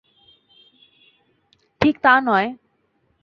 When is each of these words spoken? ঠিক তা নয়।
ঠিক 1.81 1.95
তা 2.01 2.13
নয়। 2.21 2.47